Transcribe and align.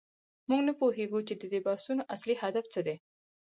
موږ 0.49 0.61
نه 0.67 0.73
پوهیږو 0.79 1.19
چې 1.27 1.33
د 1.37 1.43
دې 1.51 1.59
بحثونو 1.67 2.03
اصلي 2.15 2.35
هدف 2.43 2.65
څه 2.73 2.79
دی. 2.87 2.95